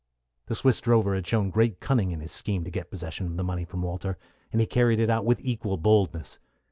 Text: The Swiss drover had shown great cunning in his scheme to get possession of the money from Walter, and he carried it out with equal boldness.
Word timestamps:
The 0.47 0.55
Swiss 0.55 0.81
drover 0.81 1.13
had 1.13 1.27
shown 1.27 1.51
great 1.51 1.79
cunning 1.79 2.09
in 2.09 2.21
his 2.21 2.31
scheme 2.31 2.63
to 2.63 2.71
get 2.71 2.89
possession 2.89 3.27
of 3.27 3.37
the 3.37 3.43
money 3.43 3.65
from 3.65 3.83
Walter, 3.83 4.17
and 4.51 4.59
he 4.59 4.65
carried 4.65 4.99
it 4.99 5.11
out 5.11 5.25
with 5.25 5.39
equal 5.45 5.77
boldness. 5.77 6.39